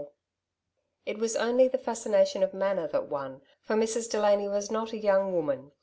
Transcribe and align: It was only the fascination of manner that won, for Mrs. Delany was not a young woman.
It 1.11 1.19
was 1.19 1.35
only 1.35 1.67
the 1.67 1.77
fascination 1.77 2.41
of 2.41 2.55
manner 2.55 2.87
that 2.87 3.07
won, 3.07 3.43
for 3.61 3.75
Mrs. 3.75 4.09
Delany 4.09 4.47
was 4.47 4.71
not 4.71 4.93
a 4.93 4.97
young 4.97 5.31
woman. 5.31 5.73